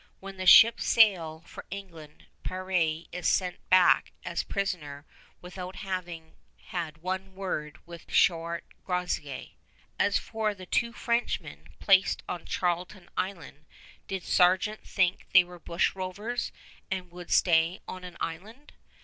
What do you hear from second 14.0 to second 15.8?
did Sargeant think they were